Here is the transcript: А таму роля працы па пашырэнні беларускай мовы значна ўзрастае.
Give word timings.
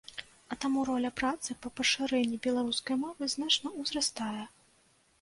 А 0.53 0.55
таму 0.63 0.85
роля 0.89 1.11
працы 1.21 1.57
па 1.67 1.73
пашырэнні 1.81 2.41
беларускай 2.49 3.01
мовы 3.05 3.23
значна 3.37 3.77
ўзрастае. 3.81 4.43